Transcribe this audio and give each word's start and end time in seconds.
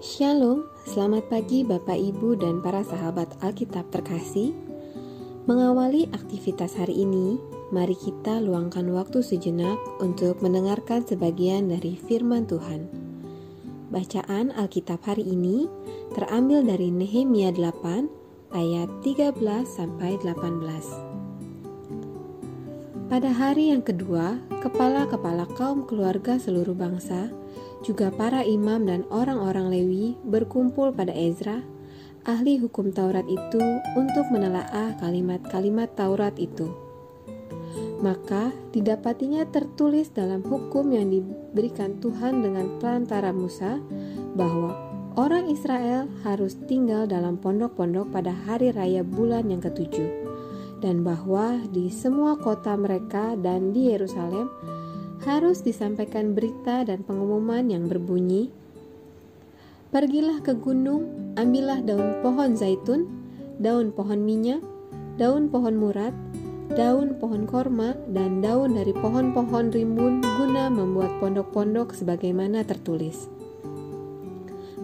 Shalom, 0.00 0.64
selamat 0.88 1.28
pagi 1.28 1.60
Bapak 1.60 1.92
Ibu 1.92 2.40
dan 2.40 2.64
para 2.64 2.80
sahabat 2.80 3.36
Alkitab 3.44 3.92
terkasih. 3.92 4.56
Mengawali 5.44 6.08
aktivitas 6.16 6.72
hari 6.80 7.04
ini, 7.04 7.36
mari 7.68 7.92
kita 7.92 8.40
luangkan 8.40 8.88
waktu 8.96 9.20
sejenak 9.20 9.76
untuk 10.00 10.40
mendengarkan 10.40 11.04
sebagian 11.04 11.68
dari 11.68 12.00
firman 12.00 12.48
Tuhan. 12.48 12.88
Bacaan 13.92 14.56
Alkitab 14.56 15.04
hari 15.04 15.36
ini 15.36 15.68
terambil 16.16 16.64
dari 16.64 16.88
Nehemia 16.88 17.52
8 17.52 18.56
ayat 18.56 18.88
13 19.04 19.36
sampai 19.68 20.16
18. 20.24 23.12
Pada 23.12 23.36
hari 23.36 23.68
yang 23.68 23.84
kedua, 23.84 24.40
kepala-kepala 24.64 25.44
kaum 25.60 25.84
keluarga 25.84 26.40
seluruh 26.40 26.72
bangsa 26.72 27.28
juga 27.80 28.12
para 28.12 28.44
imam 28.44 28.84
dan 28.84 29.08
orang-orang 29.08 29.72
Lewi 29.72 30.06
berkumpul 30.28 30.92
pada 30.92 31.12
Ezra, 31.16 31.64
ahli 32.28 32.60
hukum 32.60 32.92
Taurat 32.92 33.24
itu, 33.24 33.62
untuk 33.96 34.28
menelaah 34.28 35.00
kalimat-kalimat 35.00 35.96
Taurat 35.96 36.36
itu. 36.36 36.68
Maka 38.00 38.52
didapatinya 38.72 39.44
tertulis 39.48 40.08
dalam 40.12 40.40
hukum 40.40 40.92
yang 40.92 41.12
diberikan 41.12 42.00
Tuhan 42.00 42.40
dengan 42.40 42.80
perantara 42.80 43.32
Musa 43.32 43.76
bahwa 44.36 44.72
orang 45.20 45.52
Israel 45.52 46.08
harus 46.24 46.56
tinggal 46.64 47.04
dalam 47.04 47.36
pondok-pondok 47.36 48.08
pada 48.08 48.32
hari 48.32 48.72
raya 48.72 49.04
bulan 49.04 49.52
yang 49.52 49.60
ketujuh, 49.60 50.08
dan 50.80 51.04
bahwa 51.04 51.60
di 51.68 51.92
semua 51.92 52.40
kota 52.40 52.72
mereka 52.72 53.36
dan 53.36 53.76
di 53.76 53.92
Yerusalem 53.92 54.48
harus 55.24 55.60
disampaikan 55.60 56.32
berita 56.32 56.84
dan 56.84 57.04
pengumuman 57.04 57.68
yang 57.68 57.88
berbunyi, 57.88 58.52
Pergilah 59.90 60.38
ke 60.38 60.54
gunung, 60.54 61.34
ambillah 61.34 61.82
daun 61.82 62.22
pohon 62.22 62.54
zaitun, 62.54 63.10
daun 63.58 63.90
pohon 63.90 64.22
minyak, 64.22 64.62
daun 65.18 65.50
pohon 65.50 65.74
murat, 65.74 66.14
daun 66.78 67.18
pohon 67.18 67.42
korma, 67.42 67.98
dan 68.14 68.38
daun 68.38 68.78
dari 68.78 68.94
pohon-pohon 68.94 69.74
rimbun 69.74 70.22
guna 70.22 70.70
membuat 70.70 71.10
pondok-pondok 71.18 71.90
sebagaimana 71.90 72.62
tertulis. 72.62 73.26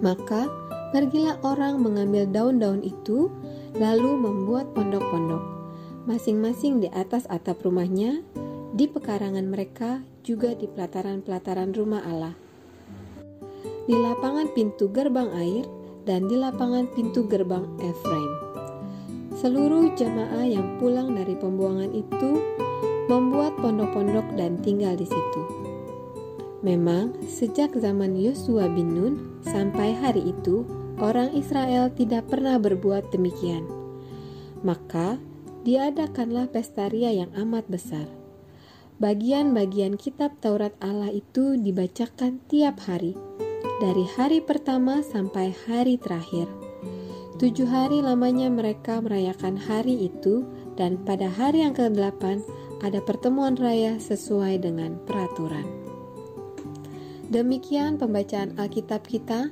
Maka 0.00 0.48
pergilah 0.96 1.36
orang 1.44 1.84
mengambil 1.84 2.24
daun-daun 2.24 2.80
itu, 2.80 3.28
lalu 3.76 4.16
membuat 4.16 4.72
pondok-pondok, 4.72 5.44
masing-masing 6.08 6.80
di 6.80 6.88
atas 6.96 7.28
atap 7.28 7.60
rumahnya, 7.60 8.24
di 8.72 8.88
pekarangan 8.88 9.44
mereka 9.44 10.00
juga 10.24 10.56
di 10.56 10.64
pelataran-pelataran 10.64 11.76
rumah 11.76 12.00
Allah. 12.00 12.34
Di 13.84 13.92
lapangan 13.92 14.48
pintu 14.56 14.88
gerbang 14.88 15.28
air 15.36 15.68
dan 16.08 16.24
di 16.24 16.40
lapangan 16.40 16.88
pintu 16.96 17.28
gerbang 17.28 17.68
Efraim. 17.84 18.32
Seluruh 19.36 19.92
jamaah 19.92 20.48
yang 20.48 20.80
pulang 20.80 21.12
dari 21.12 21.36
pembuangan 21.36 21.92
itu 21.92 22.40
membuat 23.12 23.52
pondok-pondok 23.60 24.24
dan 24.40 24.56
tinggal 24.64 24.96
di 24.96 25.04
situ. 25.04 25.42
Memang, 26.64 27.12
sejak 27.28 27.76
zaman 27.76 28.16
Yosua 28.16 28.72
bin 28.72 28.96
Nun 28.96 29.14
sampai 29.44 29.92
hari 29.92 30.32
itu, 30.32 30.64
orang 30.96 31.36
Israel 31.36 31.92
tidak 31.92 32.32
pernah 32.32 32.56
berbuat 32.56 33.12
demikian. 33.12 33.68
Maka, 34.64 35.20
diadakanlah 35.68 36.48
pesta 36.48 36.88
ria 36.88 37.12
yang 37.12 37.28
amat 37.36 37.68
besar 37.68 38.23
bagian-bagian 39.02 39.98
kitab 39.98 40.38
Taurat 40.38 40.74
Allah 40.78 41.10
itu 41.10 41.58
dibacakan 41.58 42.38
tiap 42.46 42.78
hari, 42.86 43.18
dari 43.82 44.06
hari 44.14 44.38
pertama 44.38 45.02
sampai 45.02 45.50
hari 45.66 45.98
terakhir. 45.98 46.46
Tujuh 47.34 47.66
hari 47.66 47.98
lamanya 47.98 48.46
mereka 48.46 49.02
merayakan 49.02 49.58
hari 49.58 50.06
itu, 50.06 50.46
dan 50.78 51.02
pada 51.02 51.26
hari 51.26 51.66
yang 51.66 51.74
ke-8 51.74 52.22
ada 52.86 53.02
pertemuan 53.02 53.58
raya 53.58 53.98
sesuai 53.98 54.62
dengan 54.62 55.02
peraturan. 55.02 55.66
Demikian 57.26 57.98
pembacaan 57.98 58.54
Alkitab 58.54 59.02
kita. 59.10 59.50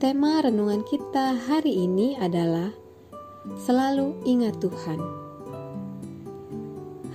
Tema 0.00 0.40
renungan 0.42 0.82
kita 0.88 1.36
hari 1.46 1.86
ini 1.86 2.16
adalah 2.18 2.72
Selalu 3.60 4.18
Ingat 4.24 4.58
Tuhan. 4.58 5.19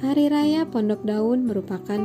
Hari 0.05 0.29
Raya 0.29 0.69
Pondok 0.69 1.01
Daun 1.01 1.49
merupakan 1.49 1.97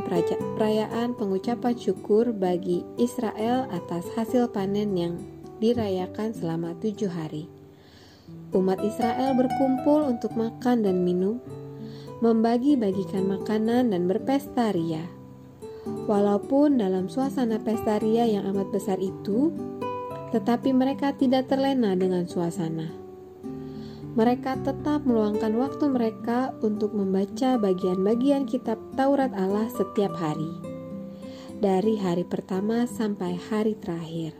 perayaan 0.56 1.12
pengucapan 1.20 1.76
syukur 1.76 2.32
bagi 2.32 2.80
Israel 2.96 3.68
atas 3.68 4.08
hasil 4.16 4.56
panen 4.56 4.96
yang 4.96 5.20
dirayakan 5.60 6.32
selama 6.32 6.72
tujuh 6.80 7.12
hari. 7.12 7.44
Umat 8.56 8.80
Israel 8.80 9.36
berkumpul 9.36 10.08
untuk 10.08 10.32
makan 10.32 10.80
dan 10.80 11.04
minum, 11.04 11.44
membagi-bagikan 12.24 13.36
makanan 13.36 13.92
dan 13.92 14.08
berpesta 14.08 14.72
ria. 14.72 15.04
Walaupun 15.84 16.80
dalam 16.80 17.12
suasana 17.12 17.60
pesta 17.60 18.00
ria 18.00 18.24
yang 18.24 18.48
amat 18.48 18.72
besar 18.72 18.96
itu, 18.96 19.52
tetapi 20.32 20.72
mereka 20.72 21.12
tidak 21.12 21.52
terlena 21.52 21.92
dengan 21.92 22.24
suasana 22.24 22.99
mereka 24.18 24.58
tetap 24.58 25.06
meluangkan 25.06 25.54
waktu 25.54 25.86
mereka 25.86 26.50
untuk 26.66 26.90
membaca 26.90 27.54
bagian-bagian 27.62 28.42
kitab 28.42 28.74
Taurat 28.98 29.30
Allah 29.38 29.70
setiap 29.70 30.10
hari, 30.18 30.50
dari 31.62 31.94
hari 31.94 32.26
pertama 32.26 32.90
sampai 32.90 33.38
hari 33.38 33.78
terakhir. 33.78 34.34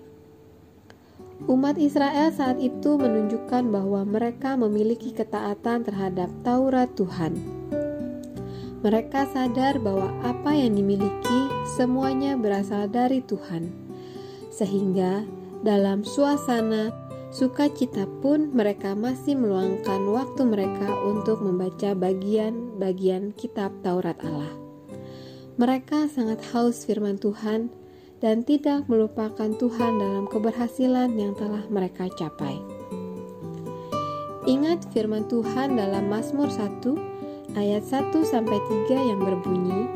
Umat 1.47 1.79
Israel 1.79 2.35
saat 2.35 2.59
itu 2.59 2.99
menunjukkan 2.99 3.71
bahwa 3.71 4.03
mereka 4.05 4.59
memiliki 4.59 5.15
ketaatan 5.15 5.87
terhadap 5.87 6.29
Taurat 6.43 6.91
Tuhan. 6.99 7.39
Mereka 8.81 9.31
sadar 9.31 9.79
bahwa 9.79 10.11
apa 10.27 10.51
yang 10.53 10.75
dimiliki 10.75 11.41
semuanya 11.79 12.35
berasal 12.35 12.91
dari 12.91 13.23
Tuhan, 13.23 13.71
sehingga 14.51 15.25
dalam 15.63 16.03
suasana 16.03 17.09
Sukacita 17.31 18.11
pun 18.19 18.51
mereka 18.51 18.99
masih 18.99 19.39
meluangkan 19.39 20.03
waktu 20.11 20.43
mereka 20.51 20.99
untuk 21.07 21.39
membaca 21.39 21.95
bagian-bagian 21.95 23.31
kitab 23.39 23.71
Taurat 23.87 24.19
Allah. 24.27 24.51
Mereka 25.55 26.11
sangat 26.11 26.43
haus 26.51 26.83
firman 26.83 27.23
Tuhan 27.23 27.71
dan 28.19 28.43
tidak 28.43 28.91
melupakan 28.91 29.47
Tuhan 29.47 30.03
dalam 30.03 30.27
keberhasilan 30.27 31.15
yang 31.15 31.39
telah 31.39 31.63
mereka 31.71 32.11
capai. 32.19 32.59
Ingat 34.51 34.91
firman 34.91 35.31
Tuhan 35.31 35.79
dalam 35.79 36.11
Mazmur 36.11 36.51
1 36.51 36.83
ayat 37.55 37.87
1 37.87 38.11
sampai 38.27 38.59
3 38.91 38.91
yang 38.91 39.23
berbunyi, 39.23 39.87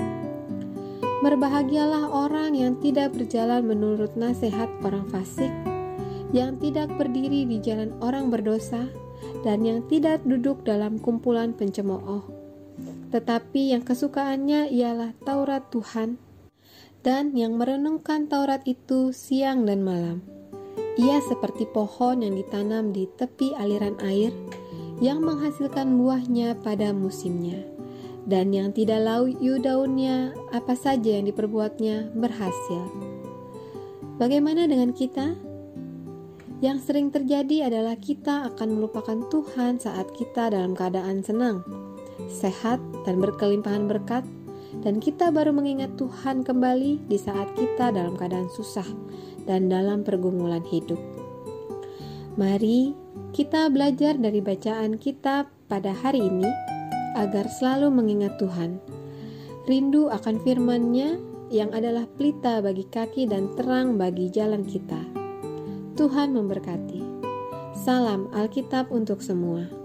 Berbahagialah 1.19 2.15
orang 2.15 2.55
yang 2.55 2.79
tidak 2.79 3.17
berjalan 3.17 3.65
menurut 3.65 4.13
nasihat 4.13 4.69
orang 4.85 5.09
fasik 5.09 5.74
yang 6.35 6.59
tidak 6.59 6.91
berdiri 6.99 7.47
di 7.47 7.63
jalan 7.63 7.95
orang 8.03 8.27
berdosa, 8.27 8.91
dan 9.47 9.63
yang 9.63 9.87
tidak 9.87 10.27
duduk 10.27 10.67
dalam 10.67 10.99
kumpulan 10.99 11.55
pencemooh. 11.55 12.27
Tetapi 13.15 13.71
yang 13.71 13.87
kesukaannya 13.87 14.75
ialah 14.75 15.15
Taurat 15.23 15.71
Tuhan, 15.71 16.19
dan 17.07 17.39
yang 17.39 17.55
merenungkan 17.55 18.27
Taurat 18.27 18.67
itu 18.67 19.15
siang 19.15 19.63
dan 19.63 19.87
malam. 19.87 20.27
Ia 20.99 21.23
seperti 21.23 21.71
pohon 21.71 22.27
yang 22.27 22.35
ditanam 22.35 22.91
di 22.91 23.07
tepi 23.07 23.55
aliran 23.55 23.95
air, 24.03 24.35
yang 24.99 25.23
menghasilkan 25.23 25.95
buahnya 25.95 26.59
pada 26.67 26.91
musimnya, 26.91 27.63
dan 28.27 28.51
yang 28.51 28.75
tidak 28.75 29.07
layu 29.07 29.63
daunnya, 29.63 30.35
apa 30.51 30.75
saja 30.75 31.15
yang 31.15 31.31
diperbuatnya 31.31 32.11
berhasil. 32.19 32.83
Bagaimana 34.19 34.67
dengan 34.67 34.91
kita? 34.91 35.54
Yang 36.65 36.89
sering 36.89 37.13
terjadi 37.13 37.69
adalah 37.69 37.93
kita 38.01 38.49
akan 38.49 38.81
melupakan 38.81 39.21
Tuhan 39.29 39.77
saat 39.77 40.09
kita 40.17 40.49
dalam 40.49 40.73
keadaan 40.73 41.21
senang, 41.21 41.61
sehat, 42.33 42.81
dan 43.05 43.21
berkelimpahan 43.21 43.85
berkat, 43.85 44.25
dan 44.81 44.97
kita 44.97 45.29
baru 45.29 45.53
mengingat 45.53 45.93
Tuhan 46.01 46.41
kembali 46.41 47.05
di 47.05 47.21
saat 47.21 47.53
kita 47.53 47.93
dalam 47.93 48.17
keadaan 48.17 48.49
susah 48.49 48.89
dan 49.45 49.69
dalam 49.69 50.09
pergumulan 50.09 50.65
hidup. 50.65 50.97
Mari 52.41 52.97
kita 53.37 53.69
belajar 53.69 54.17
dari 54.17 54.41
bacaan 54.41 54.97
kita 54.97 55.45
pada 55.69 55.93
hari 55.93 56.25
ini 56.25 56.49
agar 57.21 57.45
selalu 57.45 57.93
mengingat 57.93 58.41
Tuhan. 58.41 58.81
Rindu 59.69 60.09
akan 60.09 60.41
firman-Nya 60.41 61.21
yang 61.53 61.77
adalah 61.77 62.09
pelita 62.09 62.65
bagi 62.65 62.89
kaki 62.89 63.29
dan 63.29 63.53
terang 63.53 64.01
bagi 64.01 64.33
jalan 64.33 64.65
kita. 64.65 65.24
Tuhan 65.95 66.35
memberkati. 66.35 67.07
Salam 67.87 68.27
Alkitab 68.35 68.91
untuk 68.91 69.23
semua. 69.23 69.84